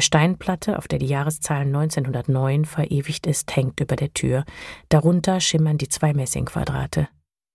[0.00, 4.46] Eine Steinplatte, auf der die Jahreszahl 1909 verewigt ist, hängt über der Tür.
[4.88, 7.06] Darunter schimmern die zwei Messingquadrate.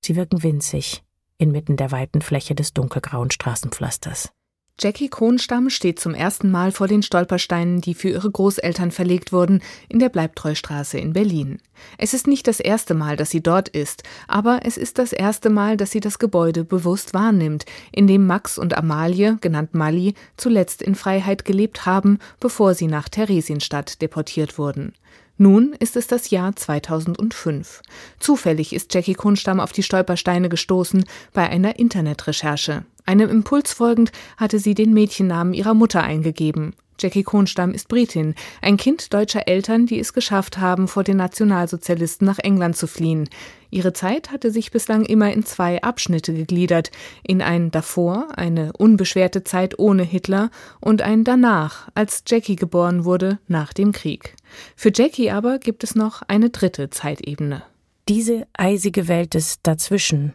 [0.04, 1.04] Sie wirken winzig,
[1.40, 4.32] inmitten der weiten Fläche des dunkelgrauen Straßenpflasters.
[4.78, 9.62] Jackie Kronstamm steht zum ersten Mal vor den Stolpersteinen, die für ihre Großeltern verlegt wurden,
[9.88, 11.60] in der Bleibtreustraße in Berlin.
[11.98, 15.50] Es ist nicht das erste Mal, dass sie dort ist, aber es ist das erste
[15.50, 20.82] Mal, dass sie das Gebäude bewusst wahrnimmt, in dem Max und Amalie, genannt Mali, zuletzt
[20.82, 24.94] in Freiheit gelebt haben, bevor sie nach Theresienstadt deportiert wurden.
[25.38, 27.82] Nun ist es das Jahr 2005.
[28.20, 32.84] Zufällig ist Jackie Kronstamm auf die Stolpersteine gestoßen bei einer Internetrecherche.
[33.06, 36.74] Einem Impuls folgend hatte sie den Mädchennamen ihrer Mutter eingegeben.
[36.98, 42.26] Jackie Kronstamm ist Britin, ein Kind deutscher Eltern, die es geschafft haben, vor den Nationalsozialisten
[42.26, 43.30] nach England zu fliehen.
[43.70, 46.92] Ihre Zeit hatte sich bislang immer in zwei Abschnitte gegliedert,
[47.22, 50.50] in ein davor, eine unbeschwerte Zeit ohne Hitler,
[50.80, 54.36] und ein danach, als Jackie geboren wurde, nach dem Krieg.
[54.78, 57.64] Für Jackie aber gibt es noch eine dritte Zeitebene.
[58.08, 60.34] Diese eisige Welt des Dazwischen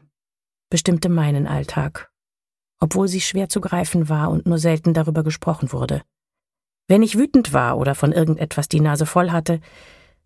[0.68, 2.09] bestimmte meinen Alltag
[2.80, 6.02] obwohl sie schwer zu greifen war und nur selten darüber gesprochen wurde.
[6.88, 9.60] Wenn ich wütend war oder von irgendetwas die Nase voll hatte,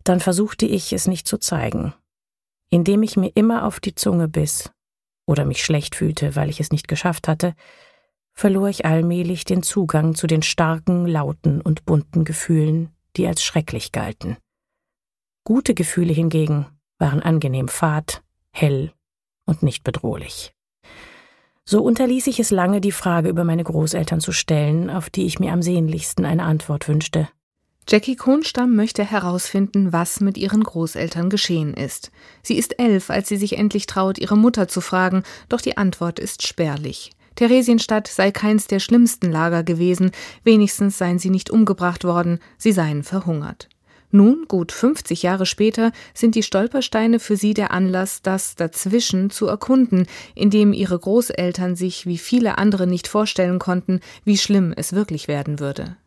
[0.03, 1.93] dann versuchte ich es nicht zu zeigen,
[2.69, 4.71] indem ich mir immer auf die Zunge biss
[5.27, 7.53] oder mich schlecht fühlte, weil ich es nicht geschafft hatte,
[8.33, 13.91] verlor ich allmählich den Zugang zu den starken, lauten und bunten Gefühlen, die als schrecklich
[13.91, 14.37] galten.
[15.43, 16.65] Gute Gefühle hingegen
[16.97, 18.91] waren angenehm fad, hell
[19.45, 20.54] und nicht bedrohlich.
[21.67, 25.39] So unterließ ich es lange, die Frage über meine Großeltern zu stellen, auf die ich
[25.39, 27.27] mir am sehnlichsten eine Antwort wünschte.
[27.87, 32.11] Jackie Kronstamm möchte herausfinden, was mit ihren Großeltern geschehen ist.
[32.43, 36.19] Sie ist elf, als sie sich endlich traut, ihre Mutter zu fragen, doch die Antwort
[36.19, 37.11] ist spärlich.
[37.35, 40.11] Theresienstadt sei keins der schlimmsten Lager gewesen,
[40.43, 43.69] wenigstens seien sie nicht umgebracht worden, sie seien verhungert.
[44.15, 49.45] Nun, gut 50 Jahre später, sind die Stolpersteine für sie der Anlass, das Dazwischen zu
[49.45, 54.93] erkunden, in dem ihre Großeltern sich wie viele andere nicht vorstellen konnten, wie schlimm es
[54.93, 55.97] wirklich werden würde.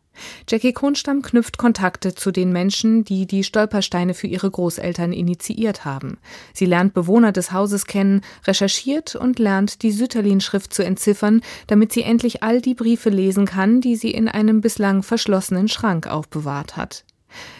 [0.49, 6.17] Jackie Kronstamm knüpft Kontakte zu den Menschen, die die Stolpersteine für ihre Großeltern initiiert haben.
[6.51, 12.01] Sie lernt Bewohner des Hauses kennen, recherchiert und lernt die Sütterlin-Schrift zu entziffern, damit sie
[12.01, 17.05] endlich all die Briefe lesen kann, die sie in einem bislang verschlossenen Schrank aufbewahrt hat.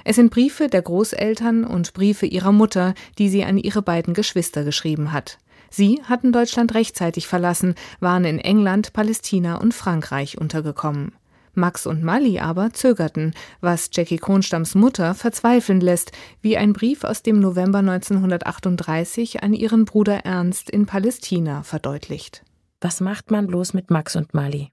[0.04, 4.64] Es sind Briefe der Großeltern und Briefe ihrer Mutter, die sie an ihre beiden Geschwister
[4.64, 5.38] geschrieben hat.
[5.70, 11.14] Sie hatten Deutschland rechtzeitig verlassen, waren in England, Palästina und Frankreich untergekommen.
[11.54, 17.22] Max und Mali aber zögerten, was Jackie Kronstamms Mutter verzweifeln lässt, wie ein Brief aus
[17.22, 22.44] dem November 1938 an ihren Bruder Ernst in Palästina verdeutlicht.
[22.82, 24.72] Was macht man bloß mit Max und Mali?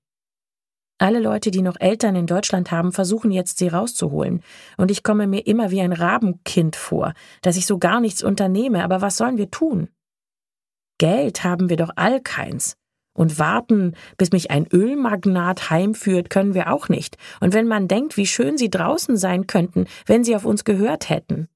[0.98, 4.42] Alle Leute, die noch Eltern in Deutschland haben, versuchen jetzt, sie rauszuholen.
[4.78, 7.12] Und ich komme mir immer wie ein Rabenkind vor,
[7.42, 8.82] dass ich so gar nichts unternehme.
[8.82, 9.88] Aber was sollen wir tun?
[10.98, 12.76] Geld haben wir doch all keins.
[13.12, 17.16] Und warten, bis mich ein Ölmagnat heimführt, können wir auch nicht.
[17.40, 21.08] Und wenn man denkt, wie schön sie draußen sein könnten, wenn sie auf uns gehört
[21.08, 21.48] hätten.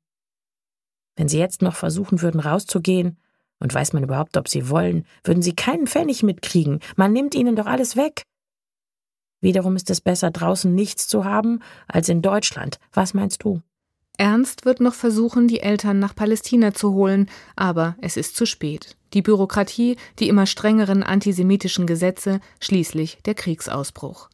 [1.16, 3.18] Wenn sie jetzt noch versuchen würden, rauszugehen,
[3.62, 6.80] und weiß man überhaupt, ob sie wollen, würden sie keinen Pfennig mitkriegen.
[6.96, 8.22] Man nimmt ihnen doch alles weg.
[9.40, 12.78] Wiederum ist es besser, draußen nichts zu haben, als in Deutschland.
[12.92, 13.62] Was meinst du?
[14.18, 18.96] Ernst wird noch versuchen, die Eltern nach Palästina zu holen, aber es ist zu spät.
[19.14, 24.28] Die Bürokratie, die immer strengeren antisemitischen Gesetze, schließlich der Kriegsausbruch.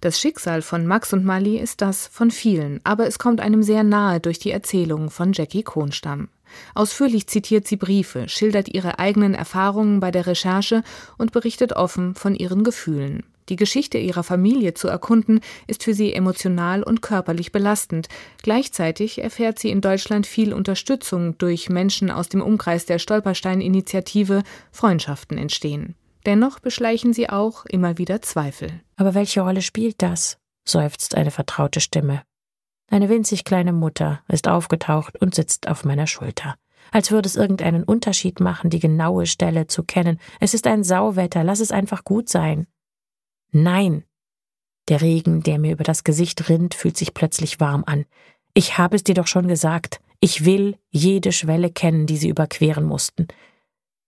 [0.00, 3.84] Das Schicksal von Max und Mali ist das von vielen, aber es kommt einem sehr
[3.84, 6.28] nahe durch die Erzählung von Jackie Kronstamm.
[6.74, 10.82] Ausführlich zitiert sie Briefe, schildert ihre eigenen Erfahrungen bei der Recherche
[11.18, 13.22] und berichtet offen von ihren Gefühlen.
[13.50, 18.08] Die Geschichte ihrer Familie zu erkunden, ist für sie emotional und körperlich belastend.
[18.42, 25.36] Gleichzeitig erfährt sie in Deutschland viel Unterstützung durch Menschen aus dem Umkreis der Stolperstein-Initiative, Freundschaften
[25.36, 25.96] entstehen.
[26.26, 28.70] Dennoch beschleichen sie auch immer wieder Zweifel.
[28.96, 30.38] Aber welche Rolle spielt das?
[30.64, 32.22] seufzt eine vertraute Stimme.
[32.88, 36.54] Eine winzig kleine Mutter ist aufgetaucht und sitzt auf meiner Schulter.
[36.92, 40.20] Als würde es irgendeinen Unterschied machen, die genaue Stelle zu kennen.
[40.38, 42.68] Es ist ein Sauwetter, lass es einfach gut sein.
[43.52, 44.04] Nein.
[44.88, 48.06] Der Regen, der mir über das Gesicht rinnt, fühlt sich plötzlich warm an.
[48.54, 50.00] Ich habe es dir doch schon gesagt.
[50.20, 53.28] Ich will jede Schwelle kennen, die sie überqueren mussten.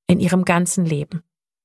[0.06, 1.22] In ihrem ganzen Leben.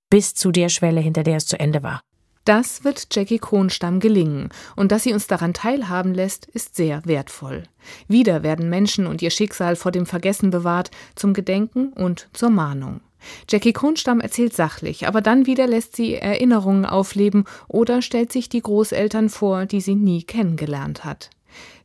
[0.09, 2.01] Bis zu der Schwelle, hinter der es zu Ende war.
[2.45, 7.63] Das wird Jackie Kronstamm gelingen, und dass sie uns daran teilhaben lässt, ist sehr wertvoll.
[8.07, 13.01] Wieder werden Menschen und ihr Schicksal vor dem Vergessen bewahrt, zum Gedenken und zur Mahnung.
[13.49, 18.61] Jackie Kronstamm erzählt sachlich, aber dann wieder lässt sie Erinnerungen aufleben oder stellt sich die
[18.61, 21.29] Großeltern vor, die sie nie kennengelernt hat.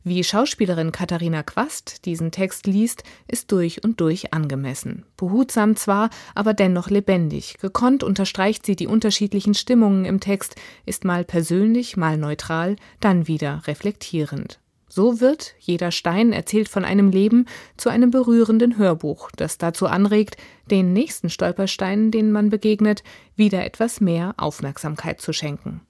[0.03, 5.05] Wie Schauspielerin Katharina Quast diesen Text liest, ist durch und durch angemessen.
[5.15, 7.57] Behutsam zwar, aber dennoch lebendig.
[7.61, 10.55] Gekonnt unterstreicht sie die unterschiedlichen Stimmungen im Text,
[10.85, 14.59] ist mal persönlich, mal neutral, dann wieder reflektierend.
[14.95, 17.47] So wird jeder Stein erzählt von einem Leben
[17.77, 20.37] zu einem berührenden Hörbuch, das dazu anregt,
[20.69, 23.01] den nächsten Stolpersteinen, denen man begegnet,
[23.35, 25.81] wieder etwas mehr Aufmerksamkeit zu schenken.